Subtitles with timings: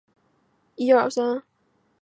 [0.03, 0.15] 库菲人口
[0.77, 1.43] 变化图示